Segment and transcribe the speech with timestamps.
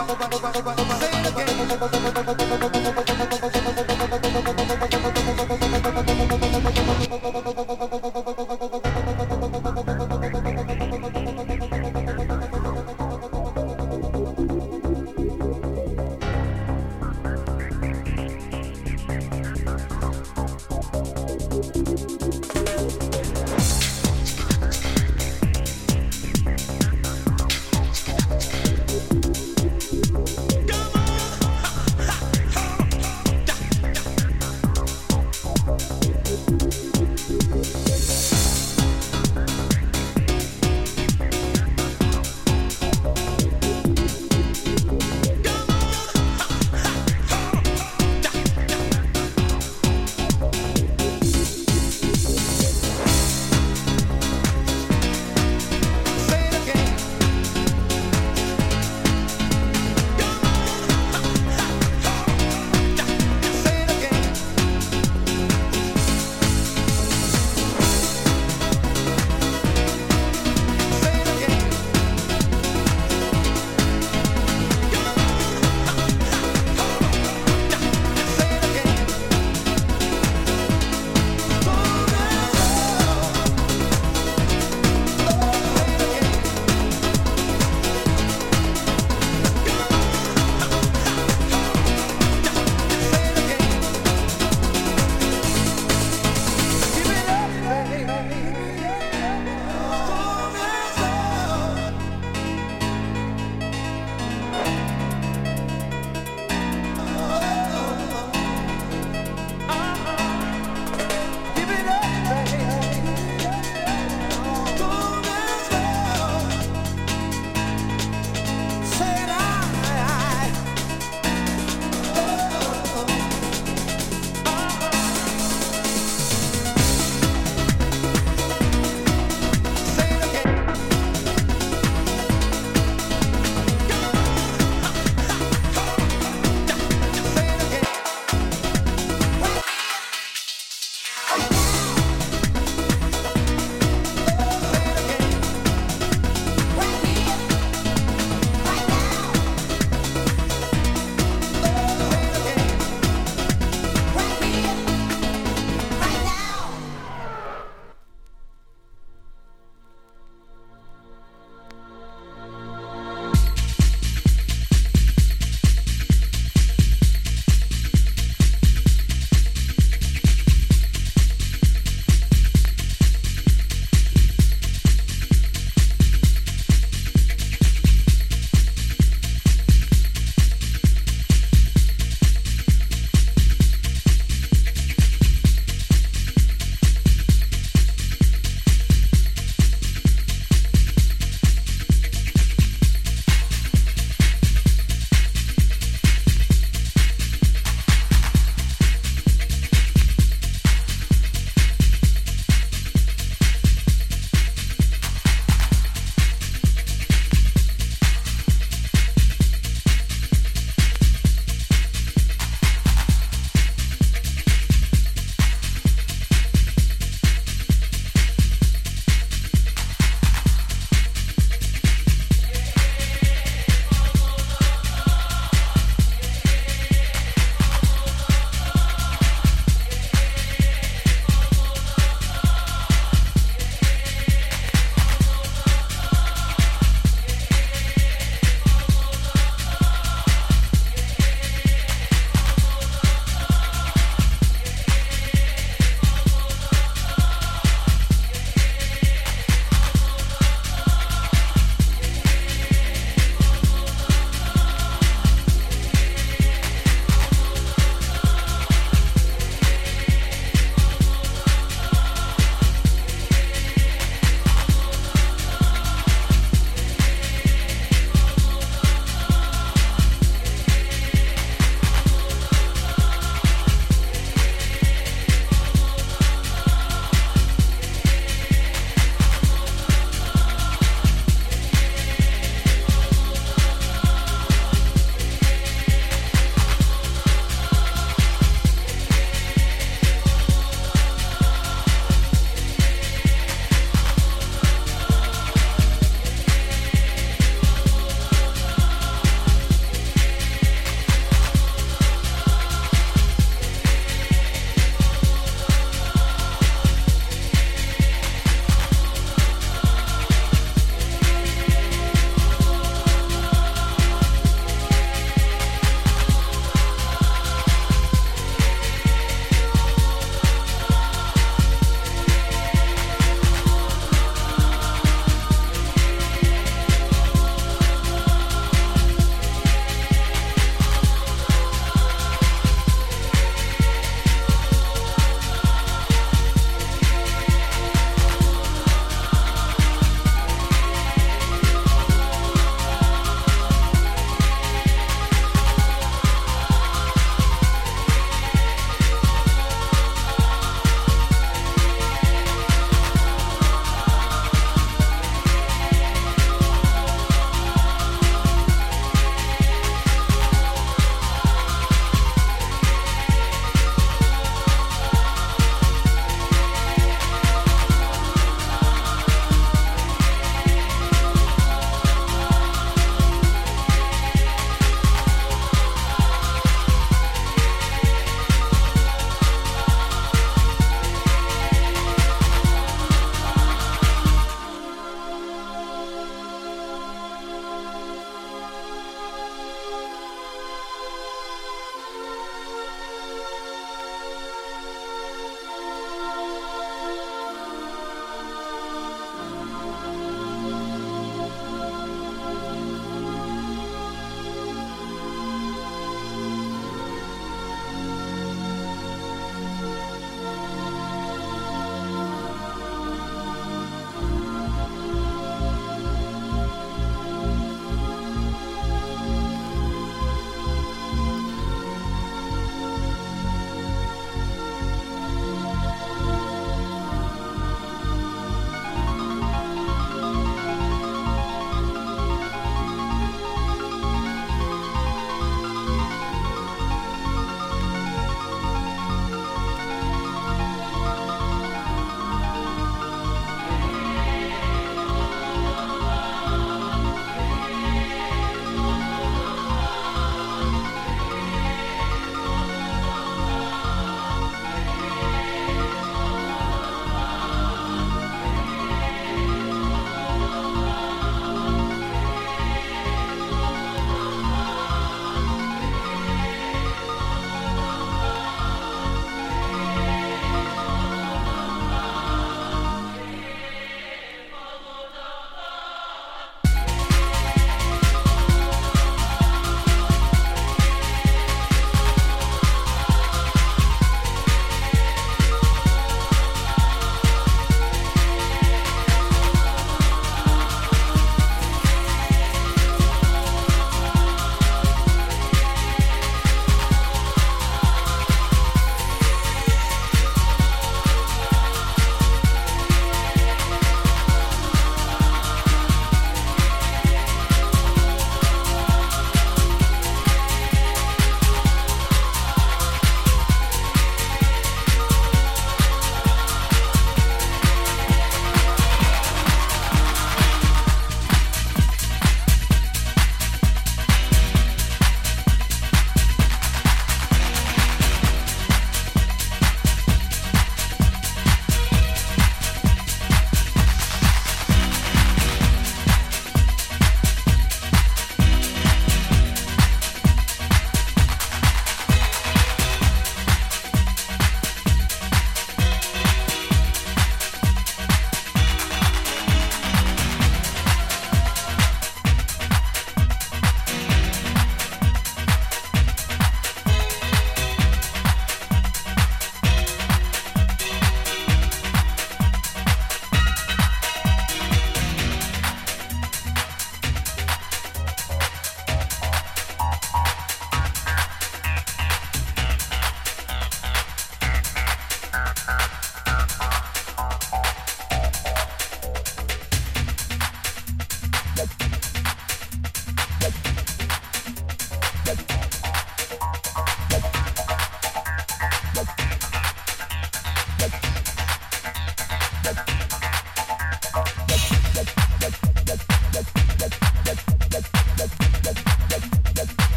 [0.00, 3.17] over, over, over, over, over, say it again.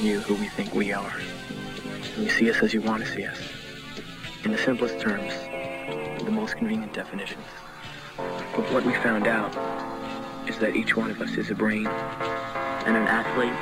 [0.00, 1.12] Telling you who we think we are.
[2.14, 3.38] And you see us as you want to see us.
[4.44, 5.32] In the simplest terms,
[6.24, 7.44] the most convenient definitions.
[8.16, 9.50] But what we found out
[10.48, 13.52] is that each one of us is a brain and an athlete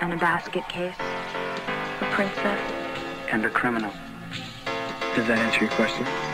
[0.00, 2.60] and a basket case, a princess
[3.30, 3.92] and a criminal.
[5.14, 6.33] Does that answer your question?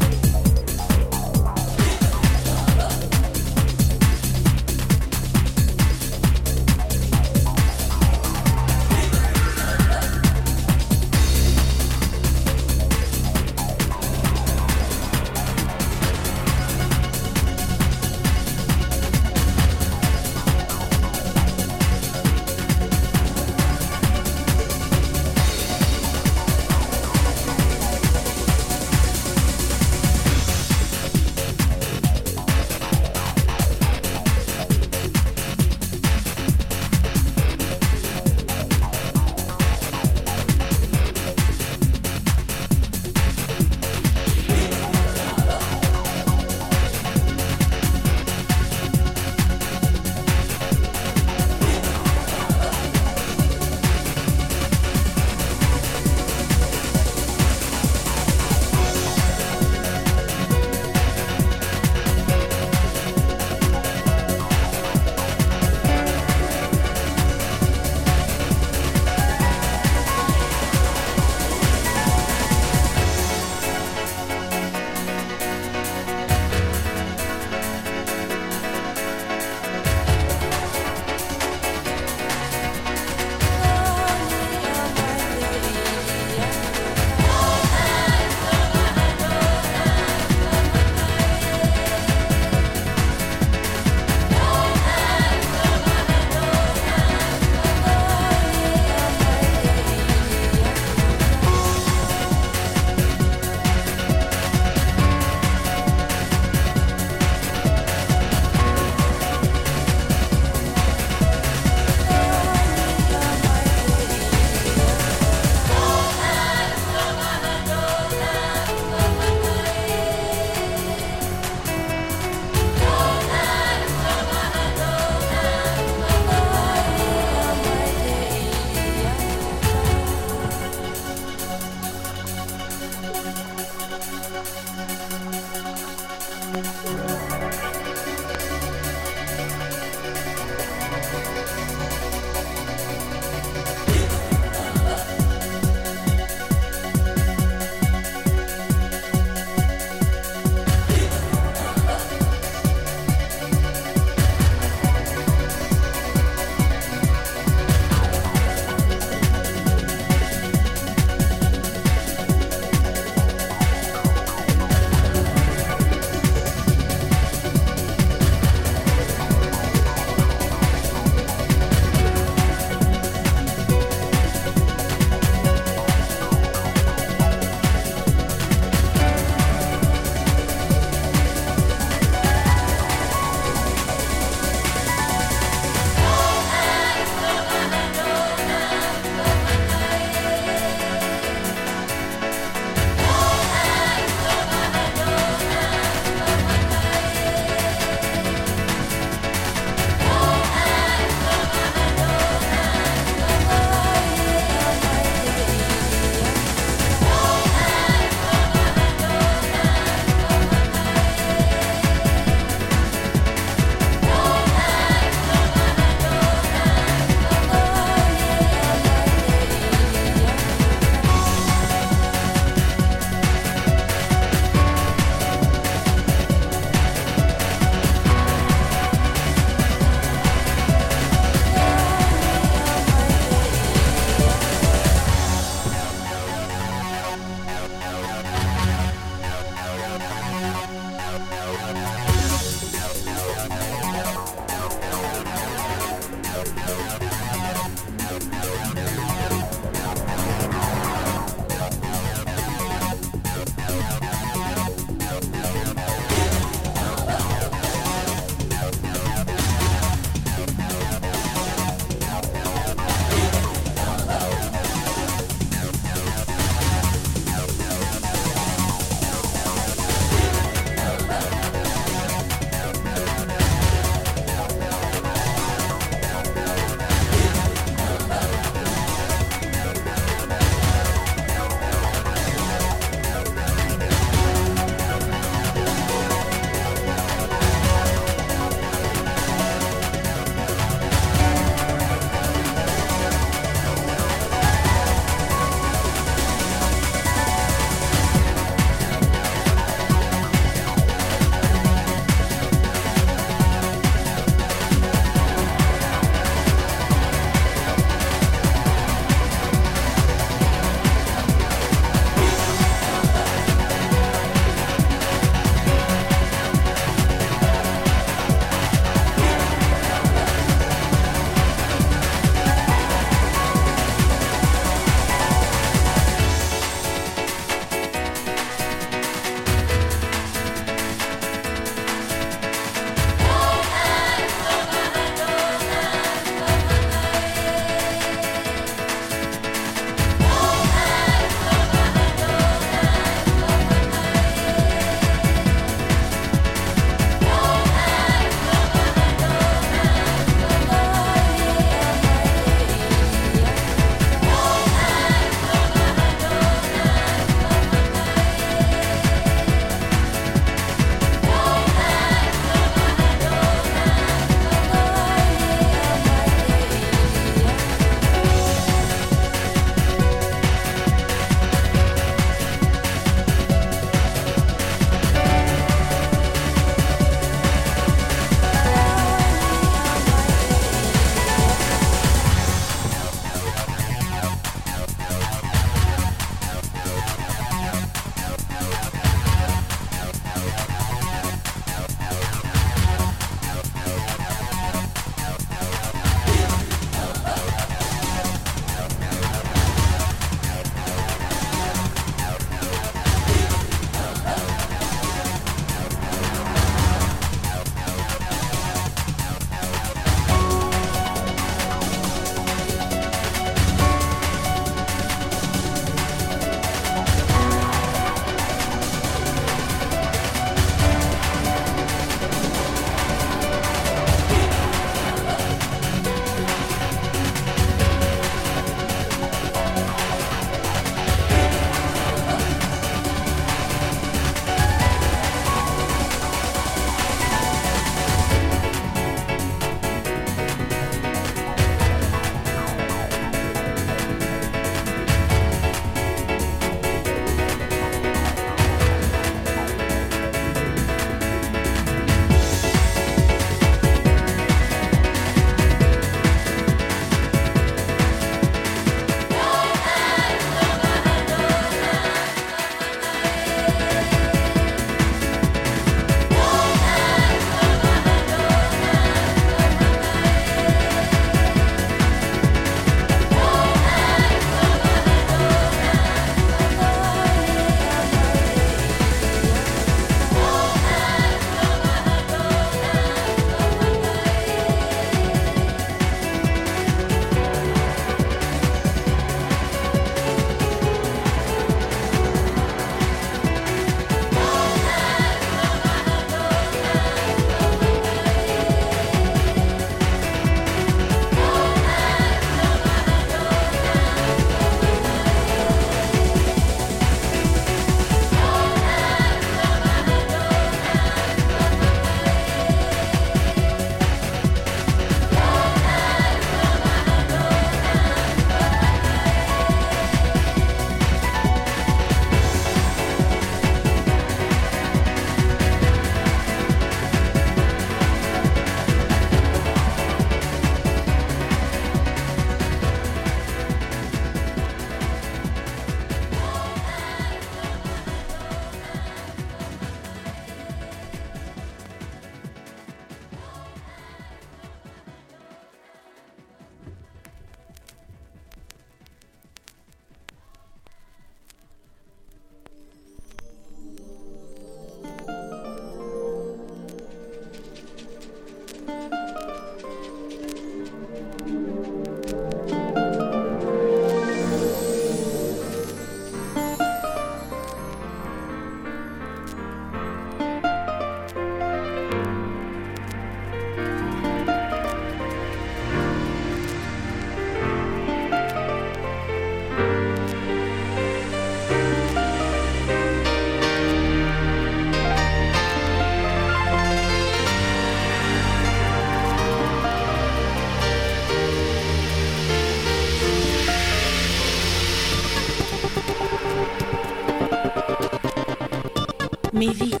[599.61, 600.00] movie.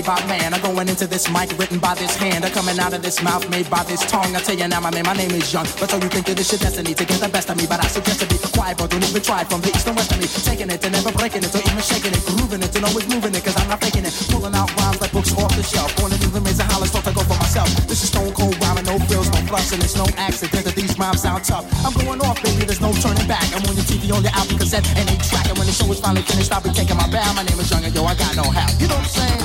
[0.00, 0.54] Made by man.
[0.54, 2.40] I'm going into this mic written by this hand.
[2.40, 4.32] I'm coming out of this mouth made by this tongue.
[4.32, 5.68] I tell you now, my man, my name is Young.
[5.76, 7.68] But so you think that it's your destiny to get the best of me.
[7.68, 10.08] But I suggest to be quiet, but don't even try from the east and west
[10.08, 10.24] of me.
[10.24, 13.36] Taking it and never breaking it, or even shaking it, grooving it and always moving
[13.36, 14.16] it, cause I'm not faking it.
[14.32, 15.92] Pulling out rhymes like books off the shelf.
[16.00, 17.68] Born in England, raising Hollis, thought I go for myself.
[17.84, 20.96] This is stone cold rhyming, no frills, no fluffs, and it's no accident that these
[20.96, 21.68] rhymes sound tough.
[21.84, 23.44] I'm going off, baby, there's no turning back.
[23.52, 25.44] I'm on your TV, on your album cassette, and they track.
[25.44, 27.36] And when the show is finally finished, I'll be taking my bow.
[27.36, 28.72] My name is Young, and yo, I got no help.
[28.80, 29.39] You know what I'm saying?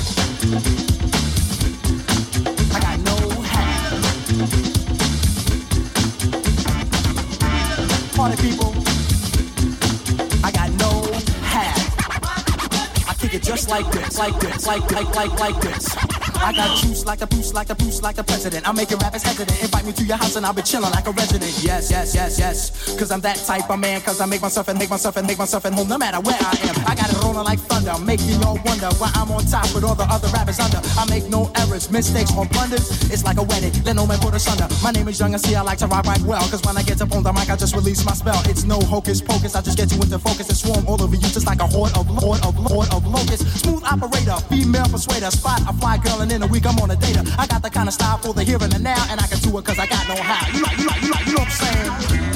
[13.69, 15.95] Like this, like this, like like like like this.
[16.37, 18.67] I got juice like a boost, like a boost, like a president.
[18.67, 19.61] I'm making rappers hesitant.
[19.63, 21.51] Invite me to your house and I'll be chilling like a resident.
[21.63, 22.97] Yes, yes, yes, yes.
[22.99, 24.01] Cause I'm that type of man.
[24.01, 26.37] Cause I make myself and make myself and make myself at home no matter where
[26.39, 26.75] I am.
[26.85, 30.05] I got rolling like thunder, making y'all wonder why I'm on top with all the
[30.05, 30.77] other rappers under.
[30.97, 32.85] I make no errors, mistakes or blunders.
[33.09, 34.69] It's like a wedding, let no man put us under.
[34.83, 36.45] My name is Young and see I like to rock right well.
[36.49, 38.41] Cause when I get up on the mic, I just release my spell.
[38.45, 41.21] It's no hocus pocus, I just get you into focus and swarm all over you
[41.21, 43.45] just like a horde of horde of horde of locusts.
[43.61, 46.95] Smooth operator, female persuader, spot a fly girl and in a week I'm on a
[46.95, 47.25] data.
[47.39, 49.39] I got the kind of style for the here and the now, and I can
[49.39, 50.45] do it cause I got no how.
[50.53, 52.35] You know, you know, you know, you know what I'm saying?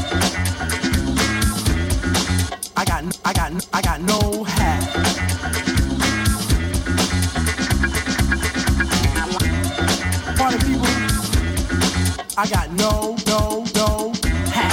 [2.79, 4.43] I got, I got, I got no
[12.41, 14.13] I got no, no, no
[14.47, 14.71] hat.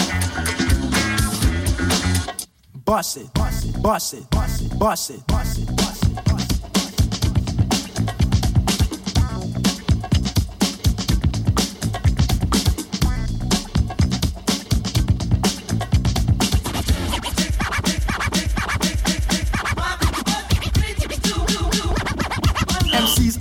[2.85, 5.27] Bust it, bust it, bust it, bust it, bust it,
[5.59, 5.66] it,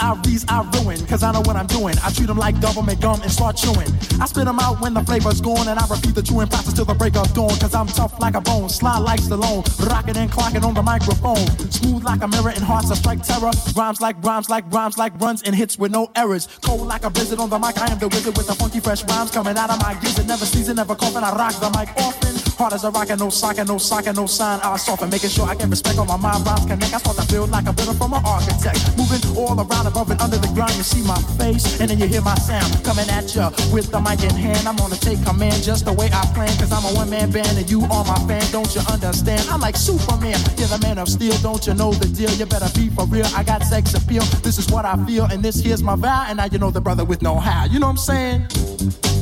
[0.06, 0.14] I
[0.50, 1.96] I ruin, cause I know what I'm doing.
[2.04, 3.90] I treat them like government gum and start chewing.
[4.22, 6.86] I spit them out when the flavor's gone, and I repeat the chewing process till
[6.86, 10.30] the break of dawn, cause I'm tough like a bone, sly like Stallone, rocking and
[10.30, 11.48] clocking on the microphone.
[11.72, 13.52] Smooth like a mirror and hearts that strike terror.
[13.76, 16.48] Rhymes like rhymes like rhymes like runs and hits with no errors.
[16.62, 19.04] Cold like a blizzard on the mic, I am the wizard with the funky fresh
[19.06, 20.28] rhymes coming out of my gizzard.
[20.28, 22.45] Never season, never coughing, I rock the mic often.
[22.58, 24.62] Hard as a rock and no sock and no sock and no sign.
[24.64, 26.46] I soften, making sure I get respect on my mind.
[26.46, 26.94] Rhymes connect.
[26.94, 28.80] I start to feel like a builder from an architect.
[28.96, 30.72] Moving all around above and under the ground.
[30.76, 34.00] You see my face and then you hear my sound coming at ya with the
[34.00, 34.68] mic in hand.
[34.68, 36.48] I'm gonna take command just the way I plan.
[36.56, 38.44] Cause I'm a one man band and you are my fan.
[38.52, 39.44] Don't you understand?
[39.52, 40.40] I'm like Superman.
[40.56, 41.36] You're the man of steel.
[41.44, 42.32] Don't you know the deal?
[42.40, 43.28] You better be for real.
[43.36, 44.24] I got sex appeal.
[44.48, 45.26] This is what I feel.
[45.26, 46.24] And this here's my vow.
[46.30, 47.66] And now you know the brother with no how.
[47.66, 49.15] You know what I'm saying?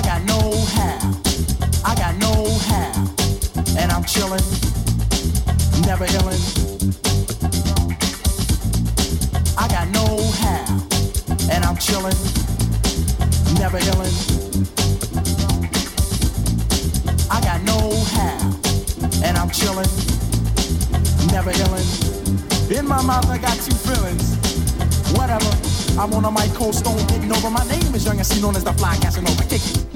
[0.00, 0.40] I got no
[0.76, 1.12] how.
[1.84, 2.32] I got no
[2.68, 3.04] how.
[3.76, 4.40] And I'm chillin',
[5.84, 6.40] never illin'.
[9.58, 10.06] I got no
[10.40, 10.64] how.
[11.52, 11.76] And I'm
[13.60, 14.16] never illin'.
[17.30, 17.78] I got no
[18.14, 18.40] how.
[19.22, 19.50] And I'm
[21.30, 22.70] never illin'.
[22.78, 24.34] In my mouth, I got two feelings.
[25.12, 25.50] Whatever.
[26.00, 26.98] I'm on a mic, cold stone,
[27.32, 27.50] over.
[27.50, 29.42] My name is Young known as the Fly Casanova.
[29.42, 29.89] Kick it.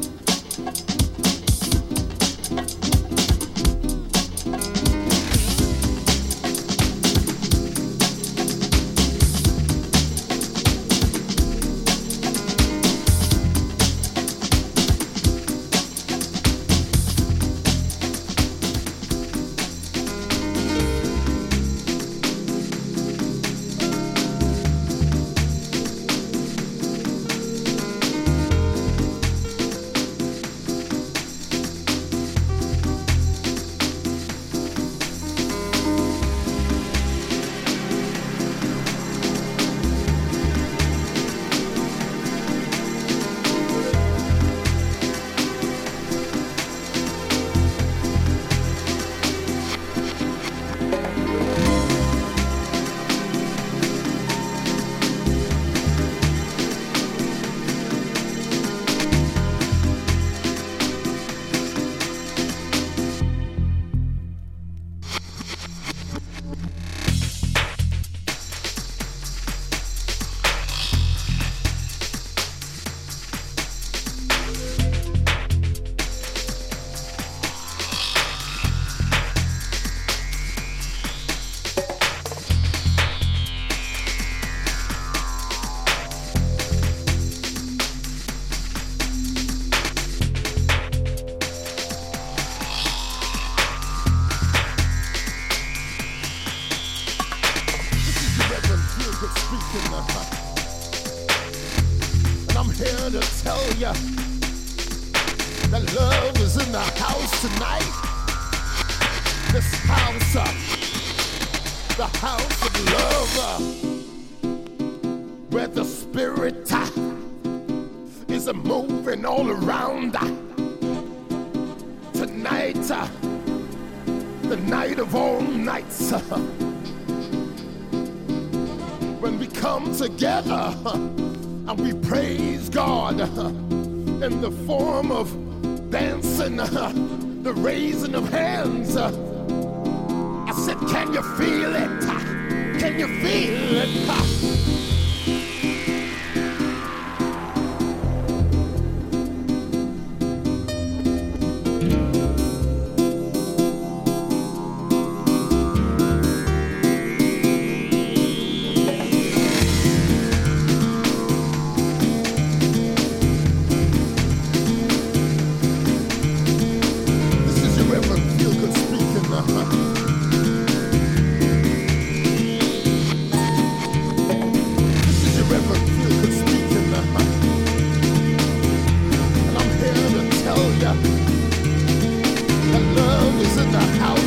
[183.75, 184.24] the house.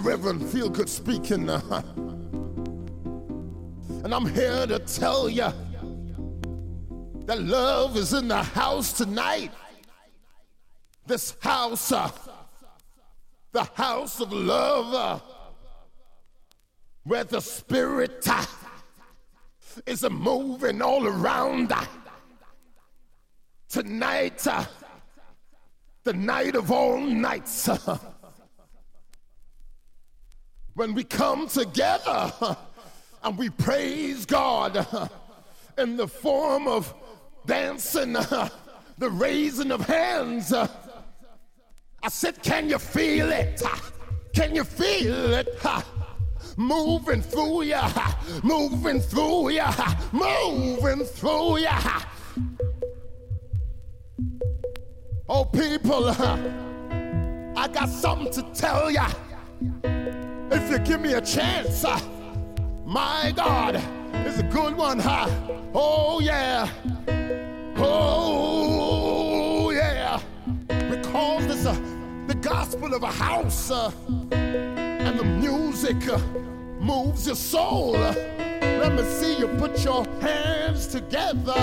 [0.00, 1.48] Reverend Feelgood speaking.
[1.48, 1.82] Uh,
[4.04, 5.52] and I'm here to tell you
[7.26, 9.52] that love is in the house tonight.
[11.06, 12.10] This house, uh,
[13.52, 15.18] the house of love, uh,
[17.04, 18.44] where the spirit uh,
[19.86, 21.72] is moving all around.
[21.72, 21.84] Uh,
[23.68, 24.64] tonight, uh,
[26.04, 27.68] the night of all nights.
[30.76, 32.30] When we come together
[33.24, 34.86] and we praise God
[35.78, 36.92] in the form of
[37.46, 38.12] dancing,
[38.98, 40.52] the raising of hands.
[40.52, 40.68] I
[42.08, 43.62] said, Can you feel it?
[44.34, 45.48] Can you feel it?
[46.58, 47.90] Moving through ya,
[48.42, 49.72] moving through ya,
[50.12, 52.02] moving through ya.
[55.26, 59.08] Oh, people, I got something to tell ya.
[60.50, 62.00] If you give me a chance, uh,
[62.84, 63.82] my God
[64.24, 65.28] it's a good one, huh?
[65.74, 66.68] Oh, yeah.
[67.76, 70.20] Oh, yeah.
[70.66, 71.74] Because this uh,
[72.26, 73.92] the gospel of a house, uh,
[74.32, 76.18] and the music uh,
[76.80, 77.92] moves your soul.
[77.92, 81.54] Let me see you put your hands together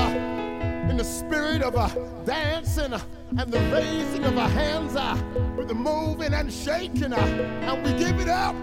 [0.89, 1.89] in the spirit of a
[2.25, 2.93] dancing
[3.37, 5.17] and the raising of our hands uh,
[5.55, 8.55] with the moving and shaking uh, and we give it up.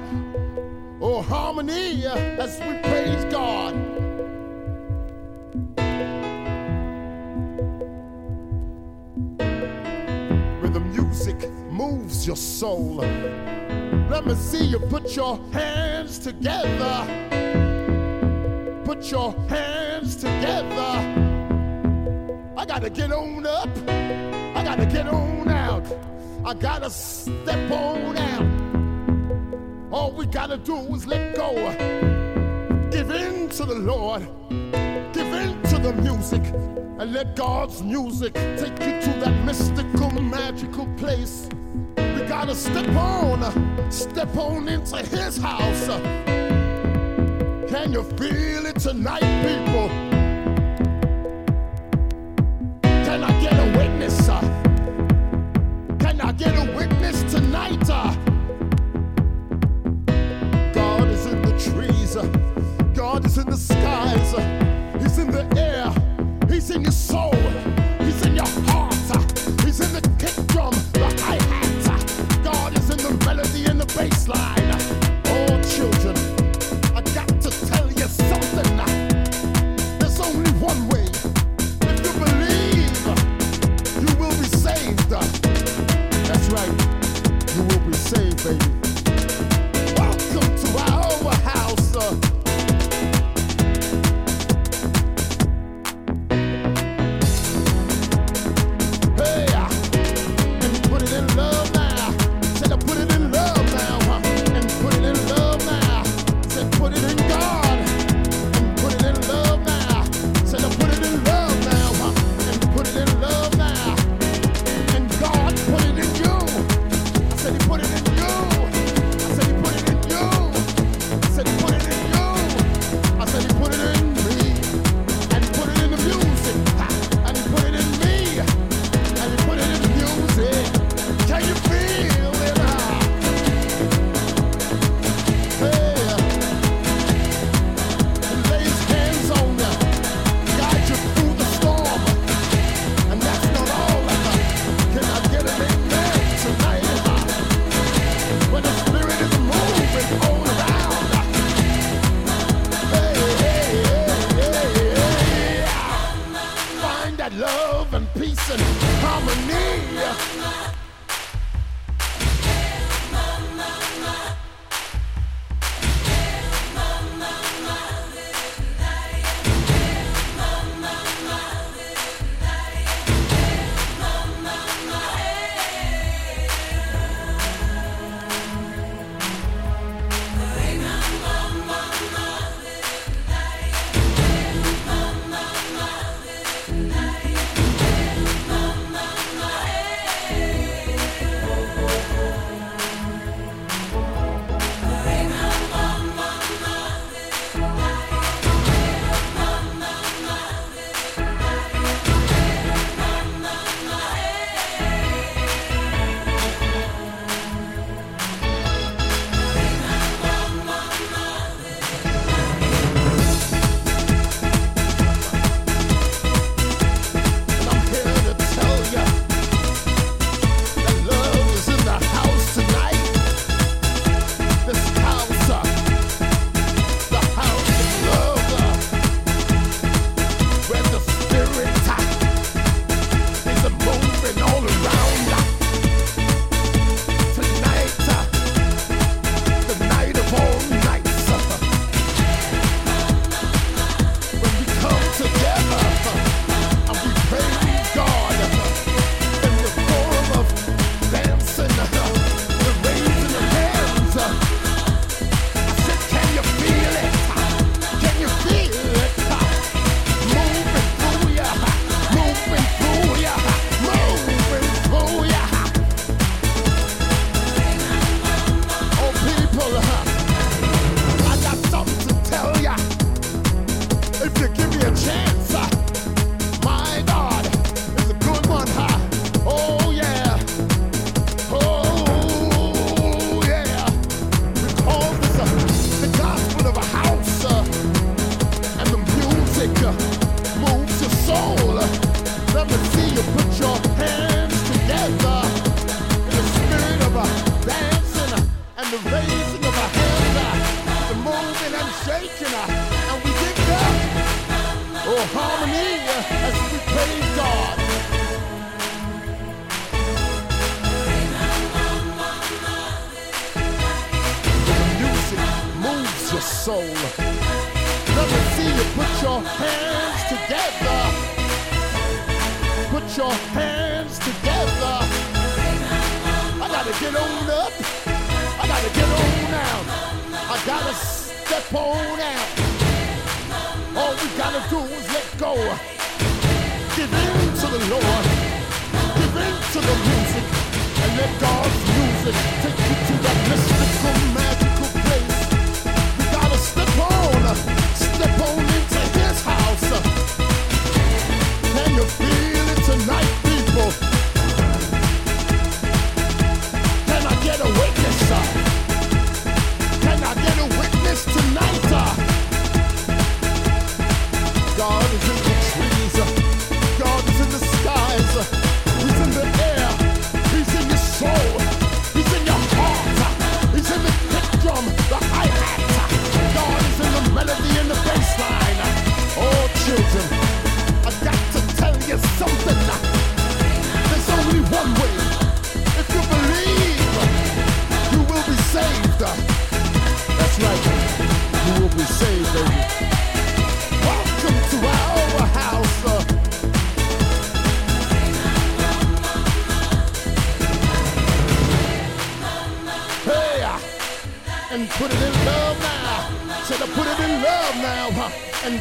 [1.01, 3.75] Oh harmony uh, as we praise God.
[10.61, 13.05] Where the music moves your soul
[14.11, 17.07] let me see you put your hands together.
[18.85, 21.30] Put your hands together
[22.57, 23.69] I gotta get on up
[24.61, 25.87] I gotta get on out.
[26.45, 29.91] I gotta step on out.
[29.91, 31.55] All we gotta do is let go.
[32.91, 34.29] Give in to the Lord.
[34.51, 36.43] Give in to the music.
[36.99, 41.49] And let God's music take you to that mystical, magical place.
[41.97, 45.87] We gotta step on, step on into his house.
[47.71, 50.10] Can you feel it tonight, people?
[56.41, 57.91] Get a witness tonight?
[57.91, 58.15] Uh?
[60.73, 62.17] God is in the trees.
[62.17, 62.25] Uh,
[62.95, 64.33] God is in the skies.
[64.33, 65.93] Uh, he's in the air.
[66.49, 67.35] He's in your soul.
[67.99, 68.95] He's in your heart.
[69.65, 71.87] He's in the kick drum, the hi-hat.
[71.87, 74.60] Uh, God is in the melody and the bass line.
[88.43, 88.59] Baby.
[89.97, 92.40] Welcome to our house.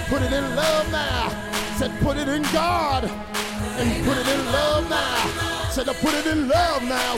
[0.09, 1.29] Put it in love now.
[1.77, 3.03] Said put it in God.
[3.05, 5.69] And put it in love now.
[5.69, 7.13] Said I put it in love now.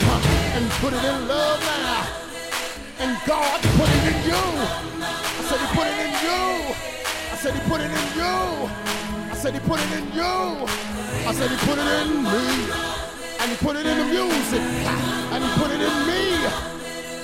[0.54, 2.06] And put it in love now.
[3.00, 4.44] And God put it in you.
[5.00, 6.42] I said he put it in you.
[7.32, 8.68] I said he put it in you.
[9.32, 10.32] I said he put it in you.
[11.26, 12.46] I said he put it in me.
[13.40, 14.62] And he put it in the music.
[15.32, 16.22] And he put it in me.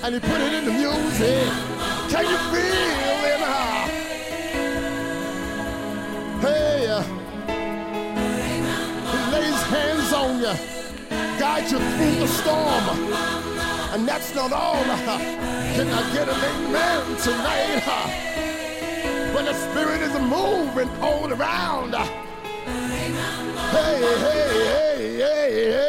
[0.02, 1.44] And he put it in the music.
[2.08, 3.17] Can you feel
[11.64, 12.84] you through the storm.
[13.92, 14.82] And that's not all.
[15.74, 18.24] Can I get an amen tonight?
[19.34, 21.94] When the spirit is moving all around.
[21.94, 23.12] Hey,
[23.70, 25.87] hey, hey, hey, hey.